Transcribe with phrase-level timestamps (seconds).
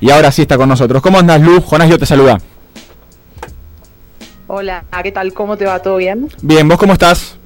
[0.00, 1.02] y ahora sí está con nosotros.
[1.02, 1.64] ¿Cómo andas, Luz?
[1.64, 2.38] Jonás, yo te saluda.
[4.48, 5.32] Hola, ¿qué tal?
[5.32, 5.80] ¿Cómo te va?
[5.80, 6.30] ¿Todo bien?
[6.42, 7.36] Bien, ¿vos cómo estás?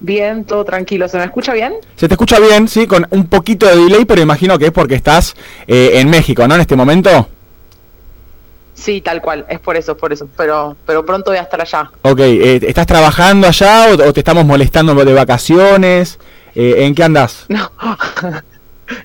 [0.00, 1.08] Bien, todo tranquilo.
[1.08, 1.74] ¿Se me escucha bien?
[1.96, 4.94] Se te escucha bien, sí, con un poquito de delay, pero imagino que es porque
[4.94, 5.34] estás
[5.66, 6.54] eh, en México, ¿no?
[6.54, 7.28] En este momento.
[8.74, 11.90] Sí, tal cual, es por eso, por eso, pero, pero pronto voy a estar allá.
[12.02, 16.18] Ok, eh, ¿estás trabajando allá o, te estamos molestando de vacaciones?
[16.54, 17.46] Eh, ¿En qué andas?
[17.48, 17.70] No,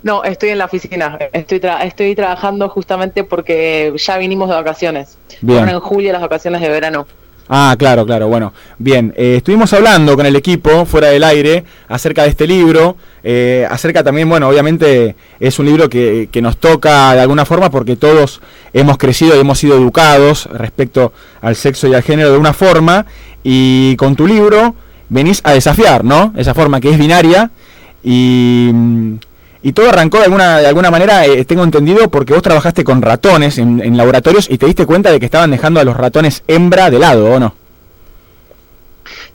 [0.04, 5.18] no, estoy en la oficina, estoy, estoy trabajando justamente porque ya vinimos de vacaciones.
[5.42, 5.70] Bien.
[5.70, 7.08] en julio las vacaciones de verano.
[7.52, 8.28] Ah, claro, claro.
[8.28, 9.12] Bueno, bien.
[9.18, 12.96] Eh, estuvimos hablando con el equipo fuera del aire acerca de este libro.
[13.24, 17.72] Eh, acerca también, bueno, obviamente es un libro que, que, nos toca de alguna forma
[17.72, 18.40] porque todos
[18.72, 23.08] hemos crecido y hemos sido educados respecto al sexo y al género de una forma.
[23.44, 24.76] Y con tu libro
[25.10, 26.34] venís a desafiar, ¿no?
[26.38, 27.50] Esa forma que es binaria.
[28.04, 29.16] Y mm,
[29.62, 33.02] y todo arrancó de alguna, de alguna manera, eh, tengo entendido, porque vos trabajaste con
[33.02, 36.90] ratones en, laboratorios y te diste cuenta de que estaban dejando a los ratones hembra
[36.90, 37.54] de lado, ¿o no?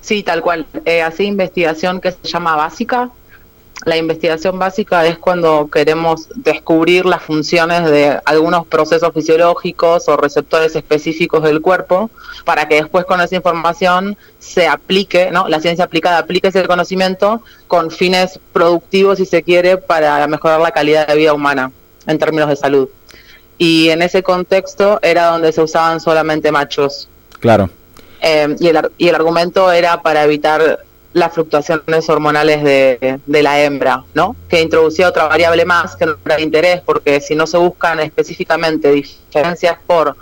[0.00, 0.66] Sí, tal cual.
[0.84, 3.11] Eh, así investigación que se llama básica,
[3.85, 10.75] la investigación básica es cuando queremos descubrir las funciones de algunos procesos fisiológicos o receptores
[10.75, 12.11] específicos del cuerpo
[12.45, 15.49] para que después con esa información se aplique, ¿no?
[15.49, 20.71] La ciencia aplicada aplique ese conocimiento con fines productivos, si se quiere, para mejorar la
[20.71, 21.71] calidad de vida humana
[22.07, 22.89] en términos de salud.
[23.59, 27.09] Y en ese contexto era donde se usaban solamente machos.
[27.39, 27.71] Claro.
[28.21, 30.81] Eh, y, el, y el argumento era para evitar
[31.15, 34.37] las fluctuaciones hormonales de, la hembra, ¿no?
[34.48, 38.01] Que introducía otra variable más que no era de interés, porque si no se buscan
[38.01, 40.17] específicamente diferencias por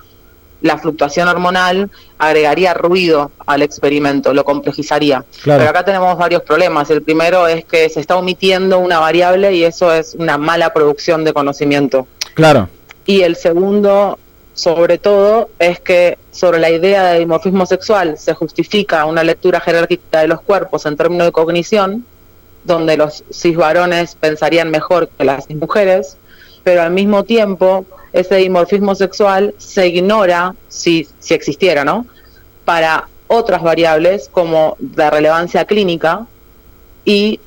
[0.60, 5.24] la fluctuación hormonal, agregaría ruido al experimento, lo complejizaría.
[5.44, 6.88] Pero acá tenemos varios problemas.
[6.90, 11.24] El primero es que se está omitiendo una variable y eso es una mala producción
[11.24, 12.06] de conocimiento.
[12.34, 12.68] Claro.
[13.06, 14.18] Y el segundo
[14.54, 20.20] sobre todo es que sobre la idea de dimorfismo sexual se justifica una lectura jerárquica
[20.20, 22.04] de los cuerpos en términos de cognición,
[22.64, 26.16] donde los cis varones pensarían mejor que las cis mujeres,
[26.64, 32.06] pero al mismo tiempo ese dimorfismo sexual se ignora, si, si existiera, ¿no?
[32.64, 36.26] Para otras variables como la relevancia clínica
[37.04, 37.40] y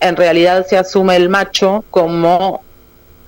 [0.00, 2.62] en realidad se asume el macho como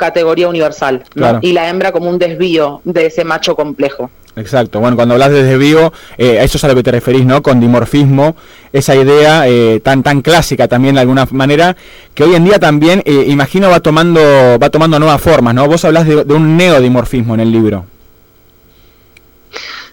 [0.02, 1.04] categoría universal
[1.42, 4.10] y la hembra como un desvío de ese macho complejo.
[4.34, 7.24] Exacto, bueno, cuando hablas de desvío, eh, a eso es a lo que te referís,
[7.24, 7.40] ¿no?
[7.42, 8.34] Con dimorfismo,
[8.72, 11.76] esa idea eh, tan tan clásica también de alguna manera,
[12.14, 14.20] que hoy en día también, eh, imagino, va tomando
[14.60, 15.68] va tomando nuevas formas, ¿no?
[15.68, 17.84] Vos hablas de, un neodimorfismo en el libro.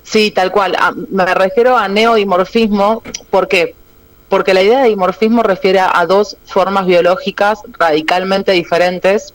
[0.01, 0.75] Sí, tal cual.
[0.79, 3.75] Ah, me refiero a neodimorfismo, ¿por qué?
[4.29, 9.33] Porque la idea de dimorfismo refiere a dos formas biológicas radicalmente diferentes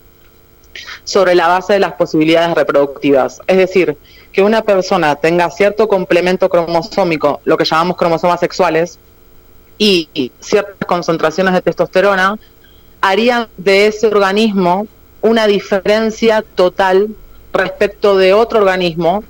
[1.04, 3.40] sobre la base de las posibilidades reproductivas.
[3.46, 3.96] Es decir,
[4.32, 8.98] que una persona tenga cierto complemento cromosómico, lo que llamamos cromosomas sexuales,
[9.76, 12.38] y ciertas concentraciones de testosterona,
[13.00, 14.86] harían de ese organismo
[15.20, 17.08] una diferencia total
[17.52, 19.24] respecto de otro organismo,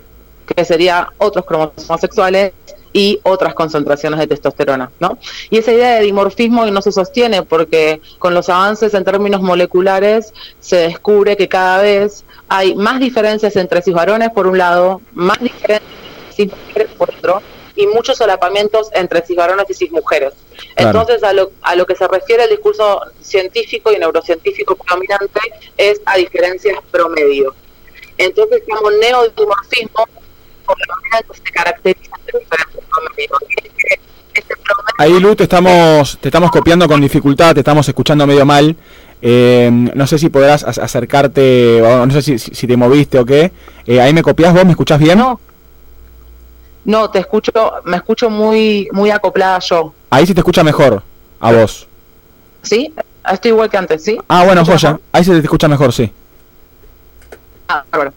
[0.47, 2.53] que sería otros cromosomas sexuales,
[2.95, 5.19] y otras concentraciones de testosterona, ¿no?
[5.51, 10.33] Y esa idea de dimorfismo no se sostiene porque con los avances en términos moleculares
[10.61, 15.41] se descubre que cada vez hay más diferencias entre cis varones por un lado, más
[15.41, 17.43] diferencias entre cis mujeres por otro,
[17.75, 20.33] y muchos solapamientos entre cis varones y cis mujeres.
[20.77, 25.41] Entonces, a lo, a lo que se refiere el discurso científico y neurocientífico predominante
[25.77, 27.57] es a diferencias promedio.
[28.19, 30.07] Entonces, como neodimorfismo,
[31.33, 32.17] se caracteriza
[34.97, 38.77] Ahí, Lu, te estamos, te estamos copiando con dificultad, te estamos escuchando medio mal.
[39.21, 43.51] Eh, no sé si podrás acercarte, o no sé si, si, te moviste o qué.
[43.87, 45.19] Eh, ahí me copias vos, ¿me escuchás bien?
[45.19, 45.41] No.
[46.85, 47.51] No, te escucho,
[47.85, 49.95] me escucho muy, muy acoplada yo.
[50.11, 51.03] Ahí sí te escucha mejor,
[51.41, 51.89] a vos.
[52.63, 52.93] Sí,
[53.29, 54.19] estoy igual que antes, ¿sí?
[54.29, 55.01] Ah, bueno, joya.
[55.11, 56.13] Ahí sí te escucha mejor, sí.
[57.67, 58.13] Ah, bueno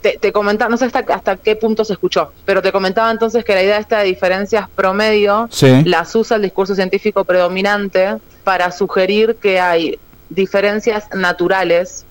[0.00, 3.54] te, comentaba, no sé hasta, hasta qué punto se escuchó, pero te comentaba entonces que
[3.54, 5.48] la idea de esta de diferencias promedio
[5.84, 9.98] las usa el discurso científico predominante para sugerir que hay
[10.28, 12.04] diferencias naturales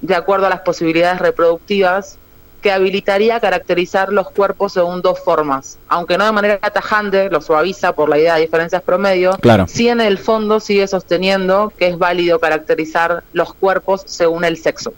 [0.00, 2.18] de acuerdo a las posibilidades reproductivas
[2.60, 7.92] que habilitaría caracterizar los cuerpos según dos formas, aunque no de manera tajante, lo suaviza
[7.92, 9.66] por la idea de diferencias promedio, claro.
[9.68, 14.94] sí en el fondo sigue sosteniendo que es válido caracterizar los cuerpos según el sexo.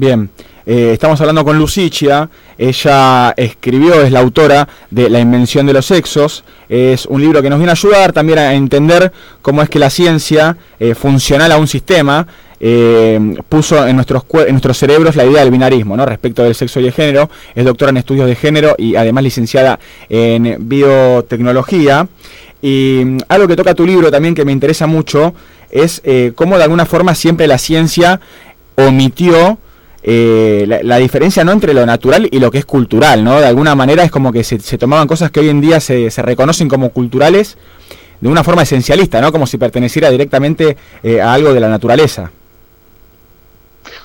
[0.00, 0.30] Bien,
[0.64, 5.86] eh, estamos hablando con Lucicia, ella escribió, es la autora de La Invención de los
[5.86, 9.12] Sexos, es un libro que nos viene a ayudar también a entender
[9.42, 12.28] cómo es que la ciencia eh, funcional a un sistema
[12.60, 13.18] eh,
[13.48, 16.06] puso en nuestros, en nuestros cerebros la idea del binarismo ¿no?
[16.06, 19.80] respecto del sexo y el género, es doctora en estudios de género y además licenciada
[20.08, 22.06] en biotecnología.
[22.62, 25.34] Y mm, algo que toca tu libro también que me interesa mucho
[25.72, 26.00] es
[26.36, 28.20] cómo de alguna forma siempre la ciencia
[28.76, 29.58] omitió
[30.02, 33.40] eh, la, diferencia no entre lo natural y lo que es cultural, ¿no?
[33.40, 36.22] De alguna manera es como que se, tomaban cosas que hoy en día se, se,
[36.22, 37.58] reconocen como culturales
[38.20, 39.32] de una forma esencialista, ¿no?
[39.32, 42.30] Como si perteneciera directamente eh, a algo de la naturaleza.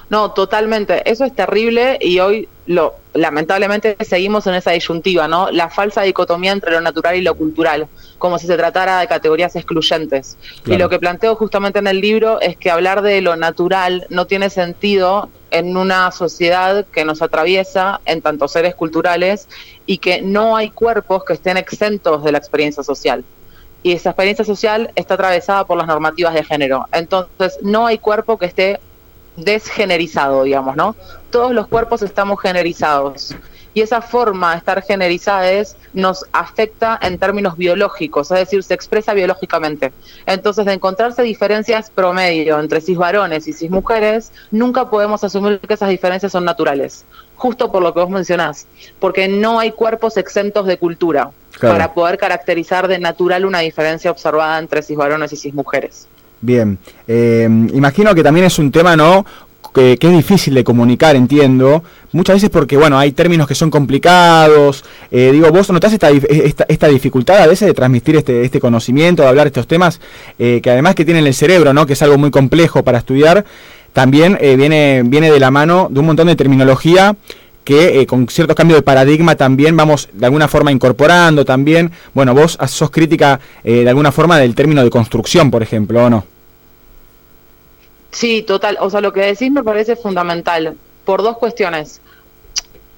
[0.10, 1.10] No, totalmente.
[1.10, 5.52] Eso es terrible y hoy lo lamentablemente seguimos en esa disyuntiva, ¿no?
[5.52, 7.88] La falsa dicotomía entre lo natural y lo cultural,
[8.18, 10.38] como si se tratara de categorías excluyentes.
[10.66, 14.26] Y lo que planteo justamente en el libro es que hablar de lo natural no
[14.26, 19.48] tiene sentido en una sociedad que nos atraviesa en tantos seres culturales
[19.86, 23.24] y que no hay cuerpos que estén exentos de la experiencia social
[23.84, 26.88] y esa experiencia social está atravesada por las normativas de género.
[26.94, 28.80] Entonces, no hay cuerpo que esté
[29.36, 30.96] desgenerizado, digamos, ¿no?
[31.30, 33.36] Todos los cuerpos estamos generizados
[33.74, 39.14] y esa forma de estar generizadas nos afecta en términos biológicos, es decir, se expresa
[39.14, 39.92] biológicamente.
[40.26, 45.74] Entonces, de encontrarse diferencias promedio entre cis varones y cis mujeres, nunca podemos asumir que
[45.74, 47.06] esas diferencias son naturales,
[47.36, 48.68] justo por lo que vos mencionás,
[49.00, 51.32] porque no hay cuerpos exentos de cultura
[51.62, 56.08] para poder caracterizar de natural una diferencia observada entre cis varones y cis mujeres.
[56.42, 56.78] Bien,
[57.08, 59.26] eh, imagino que también es un tema, ¿no?
[59.74, 61.84] Que, es difícil de comunicar, entiendo.
[62.12, 64.84] Muchas veces porque, bueno, hay términos que son complicados.
[65.10, 69.30] Eh, digo, ¿vos notás esta, esta, dificultad a veces de transmitir este, este conocimiento, de
[69.30, 70.00] hablar estos temas,
[70.38, 71.88] eh, que además que tienen el cerebro, ¿no?
[71.88, 73.46] Que es algo muy complejo para estudiar,
[73.94, 77.16] también viene, viene de la mano de un montón de terminología
[77.64, 81.92] que con ciertos cambios de paradigma también vamos de alguna forma incorporando también.
[82.14, 86.33] Bueno, vos sos crítica de alguna forma del término de construcción, por ejemplo, ¿o no?
[88.14, 88.78] Sí, total.
[88.80, 92.00] O sea, lo que decís me parece fundamental por dos cuestiones.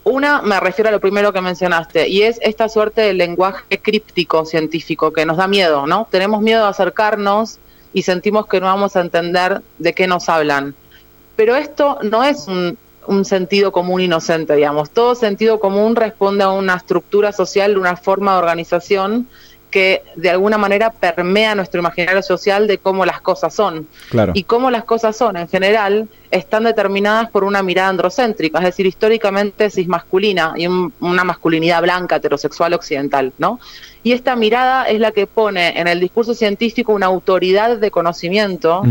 [0.03, 4.45] Una, me refiero a lo primero que mencionaste, y es esta suerte de lenguaje críptico
[4.45, 6.07] científico que nos da miedo, ¿no?
[6.11, 7.57] Tenemos miedo de acercarnos
[7.91, 10.75] y sentimos que no vamos a entender de qué nos hablan.
[11.35, 12.77] Pero esto no es un,
[13.07, 14.91] un sentido común inocente, digamos.
[14.91, 19.27] Todo sentido común responde a una estructura social, una forma de organización
[19.75, 23.85] que de alguna manera permea nuestro imaginario social de cómo las cosas son.
[24.33, 28.85] Y cómo las cosas son, en general, están determinadas por una mirada androcéntrica, es decir,
[28.85, 33.59] históricamente cismasculina y una masculinidad blanca, heterosexual, occidental, ¿no?
[34.01, 38.81] Y esta mirada es la que pone en el discurso científico una autoridad de conocimiento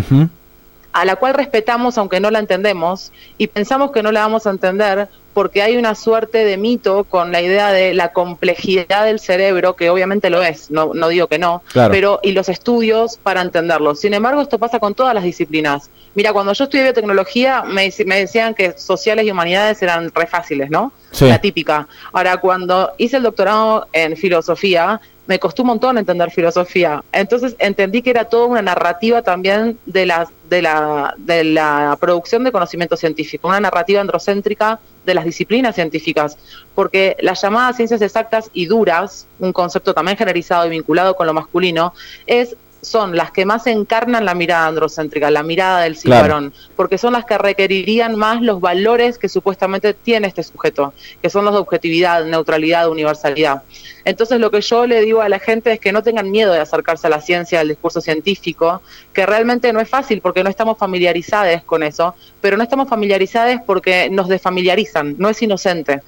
[0.93, 4.51] a la cual respetamos aunque no la entendemos y pensamos que no la vamos a
[4.51, 9.75] entender porque hay una suerte de mito con la idea de la complejidad del cerebro,
[9.75, 13.95] que obviamente lo es, no, no digo que no, pero y los estudios para entenderlo.
[13.97, 15.91] Sin embargo, esto pasa con todas las disciplinas.
[16.15, 20.71] Mira, cuando yo estudié biotecnología me, me decían que sociales y humanidades eran re fáciles,
[20.71, 20.93] ¿no?
[21.21, 21.87] La típica.
[22.13, 27.03] Ahora, cuando hice el doctorado en filosofía, me costó un montón entender filosofía.
[27.13, 32.45] Entonces entendí que era toda una narrativa también de la, de la, de la producción
[32.45, 36.39] de conocimiento científico, una narrativa androcéntrica de las disciplinas científicas,
[36.75, 41.35] porque las llamadas ciencias exactas y duras, un concepto también generalizado y vinculado con lo
[41.35, 41.93] masculino,
[42.27, 47.15] es son las que más encarnan la mirada androcéntrica, la mirada del cibarón, porque son
[47.15, 51.61] las que requerirían más los valores que supuestamente tiene este sujeto, que son los de
[51.61, 53.63] objetividad, neutralidad, universalidad.
[54.05, 56.61] Entonces lo que yo le digo a la gente es que no tengan miedo de
[56.61, 58.83] acercarse a la ciencia, al discurso científico,
[59.13, 63.61] que realmente no es fácil porque no estamos familiarizados con eso, pero no estamos familiarizados
[63.67, 66.03] porque nos desfamiliarizan, no es inocente.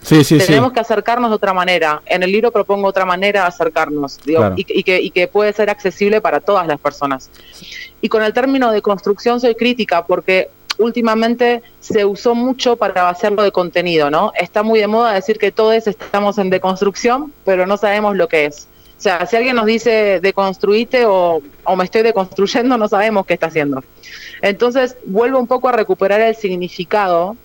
[0.46, 2.02] Tenemos que acercarnos de otra manera.
[2.04, 6.20] En el libro propongo otra manera de acercarnos y, que, y que puede ser accesible
[6.20, 7.30] para todas las personas.
[8.00, 13.42] Y con el término de construcción soy crítica porque últimamente se usó mucho para hacerlo
[13.42, 14.32] de contenido, ¿no?
[14.38, 18.46] Está muy de moda decir que todos estamos en deconstrucción, pero no sabemos lo que
[18.46, 18.68] es.
[18.98, 23.34] O sea, si alguien nos dice deconstruite o, o me estoy deconstruyendo, no sabemos qué
[23.34, 23.82] está haciendo.
[24.42, 27.36] Entonces, vuelvo un poco a recuperar el significado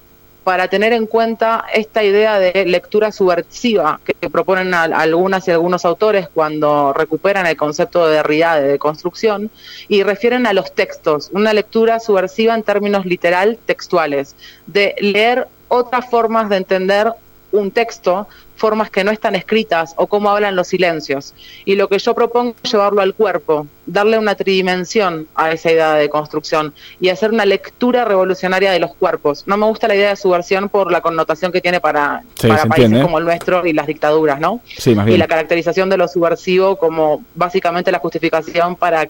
[0.44, 6.28] para tener en cuenta esta idea de lectura subversiva que proponen algunas y algunos autores
[6.34, 9.52] cuando recuperan el concepto de Derrida de deconstrucción
[9.88, 14.36] y refieren a los textos, una lectura subversiva en términos literal textuales,
[14.68, 17.14] de leer otras formas de entender
[17.52, 21.34] un texto, formas que no están escritas o cómo hablan los silencios.
[21.66, 25.94] Y lo que yo propongo es llevarlo al cuerpo, darle una tridimensión a esa idea
[25.96, 29.44] de construcción y hacer una lectura revolucionaria de los cuerpos.
[29.48, 32.24] No me gusta la idea de subversión por la connotación que tiene para,
[32.70, 34.62] países como el nuestro y las dictaduras, ¿no?
[34.78, 35.16] Sí, más bien.
[35.16, 39.10] Y la caracterización de lo subversivo como básicamente la justificación para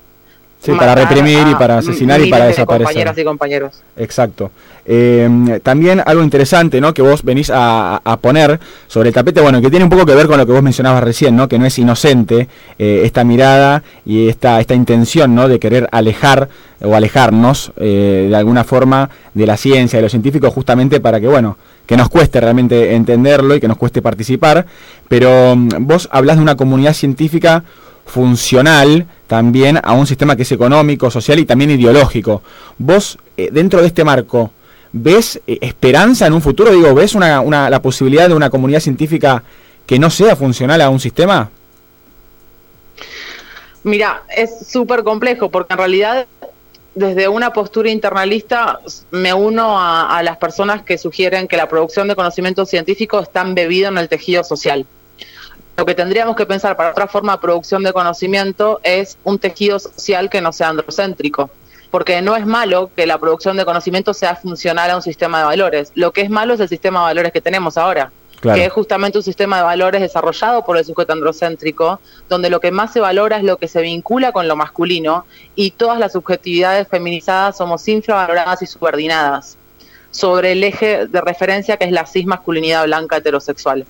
[0.62, 2.86] Sí, para reprimir y para asesinar y para desaparecer.
[2.86, 3.84] compañeras y compañeros.
[3.98, 4.52] Exacto.
[4.86, 6.94] Eh, también algo interesante, ¿no?
[6.94, 10.28] Que vos venís a, poner sobre el tapete, bueno, que tiene un poco que ver
[10.28, 11.48] con lo que vos mencionabas recién, ¿no?
[11.48, 15.48] Que no es inocente eh, esta mirada y esta, esta intención, ¿no?
[15.48, 16.50] De querer alejar
[16.84, 21.28] o alejarnos eh, de alguna forma de la ciencia, de los científicos, justamente para que,
[21.28, 24.68] bueno, que nos cueste realmente entenderlo y que nos cueste participar.
[25.08, 27.64] Pero mm, vos hablas de una comunidad científica
[28.06, 32.44] funcional también a un sistema que es económico, social y también ideológico.
[32.78, 34.52] Vos, eh, dentro de este marco,
[34.92, 36.70] ¿ves eh, esperanza en un futuro?
[36.70, 39.42] Digo, ¿ves una, la posibilidad de una comunidad científica
[39.86, 41.50] que no sea funcional a un sistema?
[43.84, 46.28] Mira, es súper complejo porque en realidad
[46.94, 52.10] desde una postura internalista me uno a, a, las personas que sugieren que la producción
[52.10, 54.86] de conocimiento científico está embebida en el tejido social
[55.78, 59.80] lo que tendríamos que pensar para otra forma de producción de conocimiento es un tejido
[59.80, 61.50] social que no sea androcéntrico.
[61.90, 65.46] Porque no es malo que la producción de conocimiento sea funcional a un sistema de
[65.46, 65.92] valores.
[65.96, 68.12] Lo que es malo es el sistema de valores que tenemos ahora,
[68.42, 72.00] que es justamente un sistema de valores desarrollado por el sujeto androcéntrico,
[72.30, 75.26] donde lo que más se valora es lo que se vincula con lo masculino
[75.56, 79.58] y todas las subjetividades feminizadas somos infravaloradas y subordinadas
[80.12, 83.86] sobre el eje de referencia que es la cis masculinidad blanca heterosexual.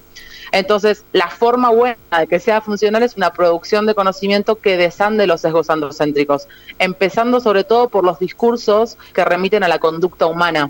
[0.51, 5.25] Entonces, la forma buena de que sea funcional es una producción de conocimiento que desande
[5.25, 10.70] los sesgos androcéntricos, empezando sobre todo por los discursos que remiten a la conducta humana.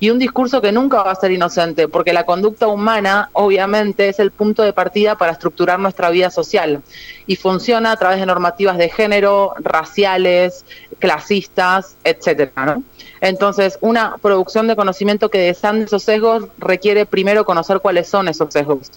[0.00, 4.18] Y un discurso que nunca va a ser inocente, porque la conducta humana obviamente es
[4.18, 6.82] el punto de partida para estructurar nuestra vida social
[7.26, 10.64] y funciona a través de normativas de género, raciales,
[10.98, 12.80] clasistas, etcétera,
[13.20, 18.52] Entonces, una producción de conocimiento que desande esos sesgos requiere primero conocer cuáles son esos
[18.52, 18.90] sesgos.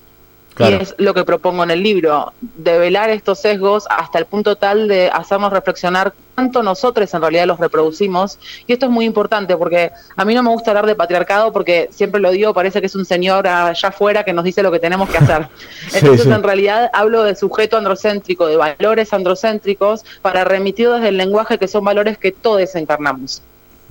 [0.60, 4.88] Y es lo que propongo en el libro, develar estos sesgos hasta el punto tal
[4.88, 8.38] de hacernos reflexionar cuánto nosotros en realidad los reproducimos.
[8.68, 11.90] Y esto es muy importante porque a mí no me gusta hablar de patriarcado porque
[11.92, 14.80] siempre lo digo, parece que es un señor allá afuera que nos dice lo que
[14.80, 15.48] tenemos que hacer.
[15.94, 21.58] Entonces en realidad hablo de sujeto androcéntrico, de valores androcéntricos, para remitir desde el lenguaje
[21.58, 23.42] que son valores que todos encarnamos.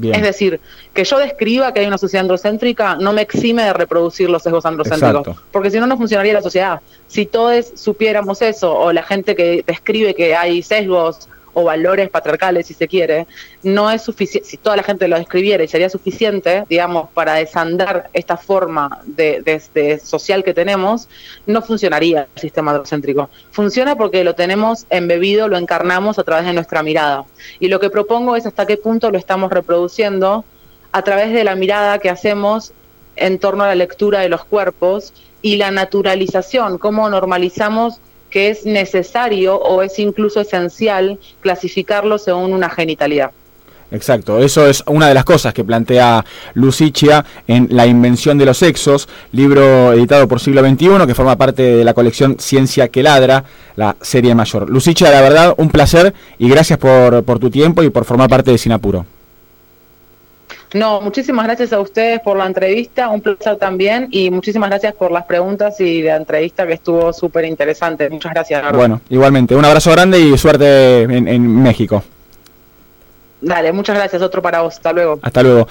[0.03, 0.61] Es decir,
[0.93, 4.67] que yo describa que hay una sociedad androcéntrica no me exime de reproducir los sesgos
[4.67, 6.81] androcéntricos, porque si no, no funcionaría la sociedad.
[7.07, 12.67] Si todos supiéramos eso, o la gente que describe que hay sesgos o valores patriarcales,
[12.67, 13.27] si se quiere,
[13.63, 18.11] no es suficiente, si toda la gente lo describiera y sería suficiente, digamos, para desandar
[18.13, 21.09] esta forma de, social que tenemos,
[21.47, 23.29] no funcionaría el sistema androcéntrico.
[23.51, 27.25] Funciona porque lo tenemos embebido, lo encarnamos a través de nuestra mirada.
[27.61, 30.45] Y lo que propongo es hasta qué punto lo estamos reproduciendo
[30.93, 32.73] a través de la mirada que hacemos
[33.17, 38.01] en torno a la lectura de los cuerpos y la naturalización, cómo normalizamos
[38.33, 43.31] que es necesario o es incluso esencial clasificarlo según una genitalidad.
[43.93, 46.25] Exacto, eso es una de las cosas que plantea
[46.55, 51.63] Lucicia en La Invención de los Sexos, libro editado por Siglo XXI, que forma parte
[51.63, 53.45] de la colección Ciencia que Ladra,
[53.77, 54.71] la serie mayor.
[54.71, 58.51] Lucicia, la verdad, un placer y gracias por, por tu tiempo y por formar parte
[58.51, 59.05] de Sinapuro.
[60.75, 65.11] No, muchísimas gracias a ustedes por la entrevista, un placer también y muchísimas gracias por
[65.11, 68.09] las preguntas y la entrevista que estuvo súper interesante.
[68.09, 68.73] Muchas gracias.
[68.73, 72.03] Bueno, igualmente, un abrazo grande y suerte en, en México.
[73.43, 74.23] Dale, muchas gracias.
[74.23, 74.77] Otro para vos.
[74.77, 75.19] Hasta luego.
[75.21, 75.69] Hasta luego.